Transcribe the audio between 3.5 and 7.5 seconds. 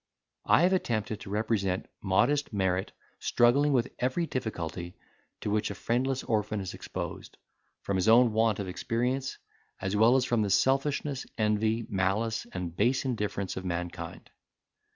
with every difficulty to which a friendless orphan is exposed,